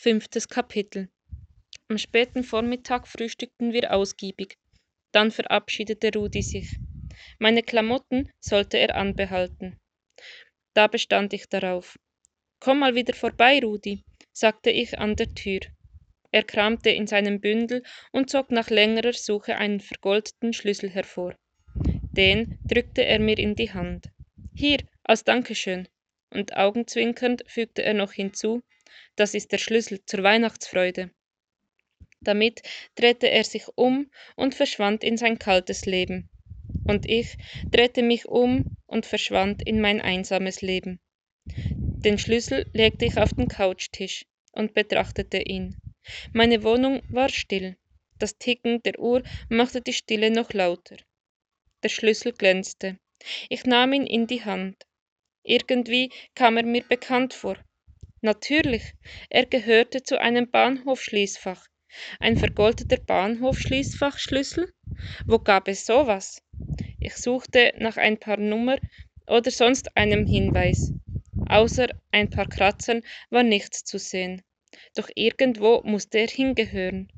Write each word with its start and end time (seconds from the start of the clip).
Fünftes 0.00 0.46
Kapitel 0.46 1.08
Am 1.88 1.98
späten 1.98 2.44
Vormittag 2.44 3.08
frühstückten 3.08 3.72
wir 3.72 3.92
ausgiebig. 3.92 4.56
Dann 5.10 5.32
verabschiedete 5.32 6.12
Rudi 6.14 6.40
sich. 6.40 6.78
Meine 7.40 7.64
Klamotten 7.64 8.30
sollte 8.38 8.78
er 8.78 8.94
anbehalten. 8.94 9.76
Da 10.72 10.86
bestand 10.86 11.32
ich 11.32 11.48
darauf. 11.48 11.98
Komm 12.60 12.78
mal 12.78 12.94
wieder 12.94 13.12
vorbei, 13.12 13.58
Rudi, 13.58 14.04
sagte 14.32 14.70
ich 14.70 14.96
an 15.00 15.16
der 15.16 15.34
Tür. 15.34 15.62
Er 16.30 16.44
kramte 16.44 16.90
in 16.90 17.08
seinem 17.08 17.40
Bündel 17.40 17.82
und 18.12 18.30
zog 18.30 18.52
nach 18.52 18.70
längerer 18.70 19.14
Suche 19.14 19.56
einen 19.56 19.80
vergoldeten 19.80 20.52
Schlüssel 20.52 20.90
hervor. 20.90 21.34
Den 22.12 22.60
drückte 22.62 23.04
er 23.04 23.18
mir 23.18 23.36
in 23.36 23.56
die 23.56 23.72
Hand. 23.72 24.10
Hier, 24.54 24.78
als 25.02 25.24
Dankeschön. 25.24 25.88
Und 26.30 26.56
augenzwinkernd 26.56 27.42
fügte 27.48 27.82
er 27.82 27.94
noch 27.94 28.12
hinzu, 28.12 28.62
das 29.16 29.34
ist 29.34 29.52
der 29.52 29.58
Schlüssel 29.58 30.04
zur 30.06 30.22
Weihnachtsfreude. 30.22 31.10
Damit 32.20 32.62
drehte 32.94 33.30
er 33.30 33.44
sich 33.44 33.66
um 33.76 34.10
und 34.36 34.54
verschwand 34.54 35.04
in 35.04 35.16
sein 35.16 35.38
kaltes 35.38 35.86
Leben. 35.86 36.28
Und 36.86 37.08
ich 37.08 37.36
drehte 37.70 38.02
mich 38.02 38.26
um 38.26 38.76
und 38.86 39.06
verschwand 39.06 39.62
in 39.66 39.80
mein 39.80 40.00
einsames 40.00 40.62
Leben. 40.62 41.00
Den 41.44 42.18
Schlüssel 42.18 42.66
legte 42.72 43.04
ich 43.04 43.18
auf 43.18 43.32
den 43.32 43.48
Couchtisch 43.48 44.24
und 44.52 44.74
betrachtete 44.74 45.38
ihn. 45.38 45.76
Meine 46.32 46.62
Wohnung 46.62 47.02
war 47.08 47.28
still. 47.28 47.76
Das 48.18 48.38
Ticken 48.38 48.82
der 48.82 48.98
Uhr 48.98 49.22
machte 49.48 49.80
die 49.80 49.92
Stille 49.92 50.30
noch 50.30 50.52
lauter. 50.52 50.96
Der 51.82 51.88
Schlüssel 51.88 52.32
glänzte. 52.32 52.98
Ich 53.48 53.64
nahm 53.64 53.92
ihn 53.92 54.06
in 54.06 54.26
die 54.26 54.44
Hand. 54.44 54.86
Irgendwie 55.42 56.10
kam 56.34 56.56
er 56.56 56.64
mir 56.64 56.82
bekannt 56.82 57.34
vor. 57.34 57.56
Natürlich, 58.20 58.94
er 59.30 59.46
gehörte 59.46 60.02
zu 60.02 60.20
einem 60.20 60.50
Bahnhofschließfach. 60.50 61.66
Ein 62.18 62.36
vergoldeter 62.36 62.96
Bahnhofschließfachschlüssel? 62.96 64.72
Wo 65.26 65.38
gab 65.38 65.68
es 65.68 65.86
sowas? 65.86 66.42
Ich 66.98 67.14
suchte 67.14 67.72
nach 67.78 67.96
ein 67.96 68.18
paar 68.18 68.36
Nummer 68.36 68.78
oder 69.28 69.50
sonst 69.50 69.96
einem 69.96 70.26
Hinweis. 70.26 70.92
Außer 71.48 71.88
ein 72.10 72.28
paar 72.28 72.48
Kratzern 72.48 73.02
war 73.30 73.44
nichts 73.44 73.84
zu 73.84 73.98
sehen. 73.98 74.42
Doch 74.94 75.08
irgendwo 75.14 75.82
musste 75.82 76.18
er 76.18 76.28
hingehören. 76.28 77.08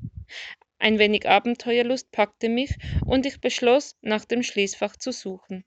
Ein 0.77 0.99
wenig 0.99 1.27
Abenteuerlust 1.27 2.11
packte 2.11 2.47
mich 2.47 2.75
und 3.05 3.25
ich 3.25 3.41
beschloss, 3.41 3.97
nach 4.01 4.25
dem 4.25 4.43
Schließfach 4.43 4.95
zu 4.95 5.11
suchen. 5.11 5.65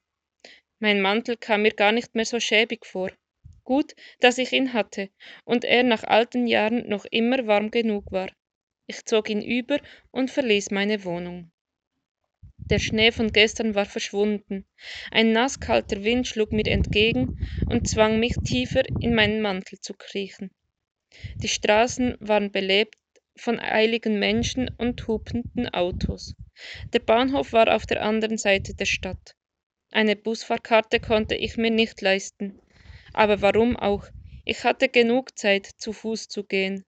Mein 0.79 1.01
Mantel 1.01 1.37
kam 1.37 1.63
mir 1.63 1.73
gar 1.73 1.93
nicht 1.93 2.15
mehr 2.15 2.25
so 2.25 2.41
schäbig 2.41 2.87
vor. 2.87 3.11
Gut, 3.65 3.95
dass 4.21 4.39
ich 4.39 4.53
ihn 4.53 4.73
hatte 4.73 5.11
und 5.45 5.65
er 5.65 5.83
nach 5.83 6.05
alten 6.05 6.47
Jahren 6.47 6.89
noch 6.89 7.07
immer 7.07 7.47
warm 7.47 7.71
genug 7.71 8.13
war. 8.13 8.31
Ich 8.87 9.05
zog 9.07 9.31
ihn 9.31 9.43
über 9.43 9.79
und 10.11 10.31
verließ 10.31 10.71
meine 10.71 11.05
Wohnung. 11.05 11.51
Der 12.71 12.79
Schnee 12.79 13.13
von 13.13 13.33
gestern 13.33 13.75
war 13.75 13.87
verschwunden. 13.87 14.65
Ein 15.11 15.33
nasskalter 15.33 16.05
Wind 16.05 16.27
schlug 16.27 16.53
mir 16.53 16.67
entgegen 16.67 17.39
und 17.69 17.87
zwang 17.87 18.21
mich 18.21 18.37
tiefer 18.39 18.83
in 19.01 19.15
meinen 19.15 19.41
Mantel 19.41 19.81
zu 19.81 19.95
kriechen. 19.95 20.51
Die 21.43 21.49
Straßen 21.49 22.17
waren 22.21 22.53
belebt 22.53 22.97
von 23.37 23.59
eiligen 23.61 24.19
Menschen 24.19 24.69
und 24.79 25.07
hupenden 25.07 25.69
Autos. 25.69 26.35
Der 26.93 27.01
Bahnhof 27.01 27.53
war 27.53 27.75
auf 27.75 27.87
der 27.87 28.03
anderen 28.03 28.39
Seite 28.39 28.75
der 28.75 28.87
Stadt. 28.87 29.35
Eine 29.91 30.17
Busfahrkarte 30.17 31.01
konnte 31.01 31.35
ich 31.35 31.57
mir 31.57 31.71
nicht 31.71 32.01
leisten. 32.01 32.61
Aber 33.15 33.41
warum 33.41 33.77
auch? 33.77 34.05
Ich 34.45 34.65
hatte 34.65 34.89
genug 34.91 35.39
Zeit, 35.39 35.67
zu 35.67 35.93
Fuß 35.93 36.29
zu 36.29 36.45
gehen. 36.45 36.85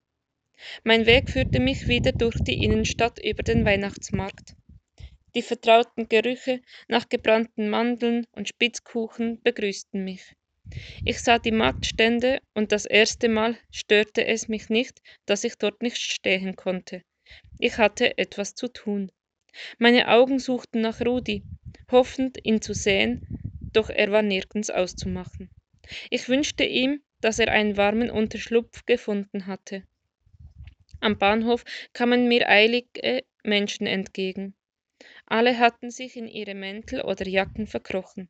Mein 0.84 1.06
Weg 1.06 1.30
führte 1.30 1.60
mich 1.60 1.88
wieder 1.88 2.12
durch 2.12 2.40
die 2.40 2.62
Innenstadt 2.62 3.18
über 3.24 3.42
den 3.42 3.64
Weihnachtsmarkt. 3.64 4.54
Die 5.34 5.42
vertrauten 5.42 6.08
Gerüche 6.08 6.60
nach 6.88 7.08
gebrannten 7.08 7.68
Mandeln 7.68 8.26
und 8.32 8.48
Spitzkuchen 8.48 9.40
begrüßten 9.42 10.02
mich. 10.02 10.34
Ich 11.04 11.20
sah 11.20 11.38
die 11.38 11.52
Marktstände 11.52 12.40
und 12.54 12.72
das 12.72 12.86
erste 12.86 13.28
Mal 13.28 13.56
störte 13.70 14.26
es 14.26 14.48
mich 14.48 14.68
nicht, 14.68 15.00
dass 15.26 15.44
ich 15.44 15.56
dort 15.56 15.80
nicht 15.80 15.98
stehen 15.98 16.56
konnte. 16.56 17.02
Ich 17.58 17.78
hatte 17.78 18.18
etwas 18.18 18.54
zu 18.54 18.68
tun. 18.68 19.12
Meine 19.78 20.08
Augen 20.08 20.38
suchten 20.38 20.80
nach 20.80 21.00
Rudi, 21.00 21.44
hoffend, 21.92 22.38
ihn 22.44 22.60
zu 22.60 22.74
sehen, 22.74 23.22
doch 23.72 23.90
er 23.90 24.10
war 24.10 24.22
nirgends 24.22 24.70
auszumachen. 24.70 25.50
Ich 26.10 26.28
wünschte 26.28 26.64
ihm, 26.64 27.02
dass 27.20 27.38
er 27.38 27.48
einen 27.48 27.76
warmen 27.76 28.10
Unterschlupf 28.10 28.84
gefunden 28.86 29.46
hatte. 29.46 29.84
Am 31.00 31.18
Bahnhof 31.18 31.64
kamen 31.92 32.28
mir 32.28 32.48
eilige 32.48 33.24
Menschen 33.42 33.86
entgegen. 33.86 34.54
Alle 35.26 35.58
hatten 35.58 35.90
sich 35.90 36.16
in 36.16 36.26
ihre 36.28 36.54
Mäntel 36.54 37.02
oder 37.02 37.26
Jacken 37.26 37.66
verkrochen. 37.66 38.28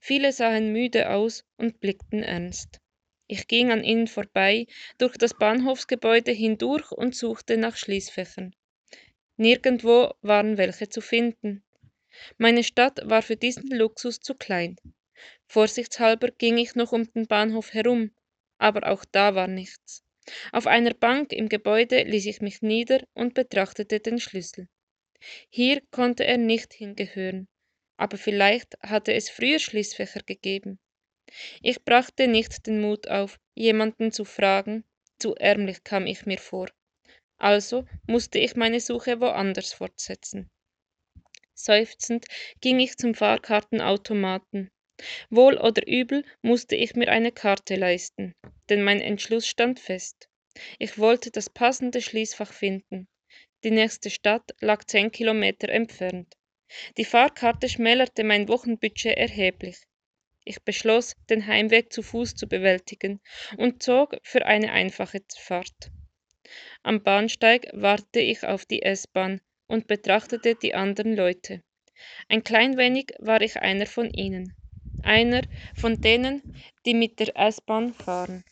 Viele 0.00 0.32
sahen 0.32 0.72
müde 0.72 1.10
aus 1.10 1.44
und 1.56 1.80
blickten 1.80 2.22
ernst. 2.22 2.80
Ich 3.26 3.46
ging 3.46 3.70
an 3.70 3.84
ihnen 3.84 4.06
vorbei, 4.06 4.66
durch 4.96 5.16
das 5.18 5.34
Bahnhofsgebäude 5.34 6.32
hindurch 6.32 6.90
und 6.92 7.14
suchte 7.14 7.58
nach 7.58 7.76
Schließfächern. 7.76 8.54
Nirgendwo 9.36 10.14
waren 10.22 10.56
welche 10.56 10.88
zu 10.88 11.00
finden. 11.00 11.62
Meine 12.38 12.64
Stadt 12.64 13.00
war 13.04 13.22
für 13.22 13.36
diesen 13.36 13.68
Luxus 13.68 14.20
zu 14.20 14.34
klein. 14.34 14.76
Vorsichtshalber 15.48 16.30
ging 16.30 16.58
ich 16.58 16.74
noch 16.74 16.92
um 16.92 17.10
den 17.12 17.26
Bahnhof 17.26 17.74
herum, 17.74 18.12
aber 18.58 18.88
auch 18.90 19.04
da 19.04 19.34
war 19.34 19.48
nichts. 19.48 20.04
Auf 20.52 20.66
einer 20.66 20.94
Bank 20.94 21.32
im 21.32 21.48
Gebäude 21.48 22.02
ließ 22.02 22.26
ich 22.26 22.40
mich 22.40 22.62
nieder 22.62 23.02
und 23.14 23.34
betrachtete 23.34 24.00
den 24.00 24.20
Schlüssel. 24.20 24.68
Hier 25.48 25.80
konnte 25.90 26.24
er 26.24 26.38
nicht 26.38 26.72
hingehören, 26.72 27.48
aber 27.96 28.18
vielleicht 28.18 28.78
hatte 28.82 29.14
es 29.14 29.30
früher 29.30 29.58
Schließfächer 29.58 30.20
gegeben. 30.20 30.78
Ich 31.62 31.84
brachte 31.84 32.28
nicht 32.28 32.66
den 32.66 32.80
Mut 32.80 33.08
auf, 33.08 33.40
jemanden 33.54 34.12
zu 34.12 34.24
fragen, 34.24 34.84
zu 35.18 35.34
ärmlich 35.34 35.82
kam 35.82 36.06
ich 36.06 36.26
mir 36.26 36.38
vor 36.38 36.68
also 37.38 37.86
musste 38.06 38.38
ich 38.38 38.56
meine 38.56 38.80
Suche 38.80 39.20
woanders 39.20 39.72
fortsetzen. 39.72 40.50
Seufzend 41.54 42.26
ging 42.60 42.80
ich 42.80 42.96
zum 42.96 43.14
Fahrkartenautomaten. 43.14 44.70
Wohl 45.30 45.58
oder 45.58 45.86
übel 45.86 46.24
musste 46.42 46.74
ich 46.74 46.96
mir 46.96 47.08
eine 47.08 47.32
Karte 47.32 47.76
leisten, 47.76 48.34
denn 48.68 48.82
mein 48.82 49.00
Entschluss 49.00 49.46
stand 49.46 49.78
fest. 49.78 50.28
Ich 50.78 50.98
wollte 50.98 51.30
das 51.30 51.50
passende 51.50 52.00
Schließfach 52.00 52.52
finden. 52.52 53.06
Die 53.64 53.70
nächste 53.70 54.10
Stadt 54.10 54.54
lag 54.60 54.84
zehn 54.84 55.10
Kilometer 55.12 55.68
entfernt. 55.68 56.34
Die 56.96 57.04
Fahrkarte 57.04 57.68
schmälerte 57.68 58.24
mein 58.24 58.48
Wochenbudget 58.48 59.16
erheblich. 59.16 59.78
Ich 60.44 60.62
beschloss, 60.62 61.14
den 61.28 61.46
Heimweg 61.46 61.92
zu 61.92 62.02
Fuß 62.02 62.34
zu 62.34 62.48
bewältigen 62.48 63.20
und 63.56 63.82
zog 63.82 64.16
für 64.22 64.46
eine 64.46 64.72
einfache 64.72 65.20
Fahrt. 65.36 65.90
Am 66.82 67.02
Bahnsteig 67.02 67.68
wartete 67.72 68.20
ich 68.20 68.44
auf 68.44 68.64
die 68.64 68.82
S-Bahn 68.82 69.40
und 69.66 69.86
betrachtete 69.86 70.54
die 70.54 70.74
anderen 70.74 71.14
Leute. 71.14 71.62
Ein 72.28 72.42
klein 72.44 72.76
wenig 72.76 73.12
war 73.18 73.40
ich 73.42 73.60
einer 73.60 73.86
von 73.86 74.10
ihnen, 74.10 74.54
einer 75.08 75.42
von 75.74 76.00
denen, 76.00 76.42
die 76.86 76.94
mit 76.94 77.18
der 77.20 77.36
S-Bahn 77.36 77.94
fahren. 77.94 78.44